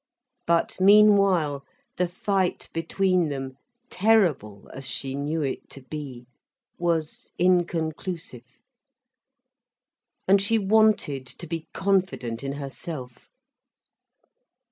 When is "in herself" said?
12.43-13.29